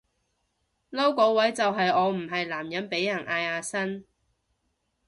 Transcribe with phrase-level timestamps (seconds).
[0.91, 4.03] 嬲個位就係我唔係男人被人嗌阿生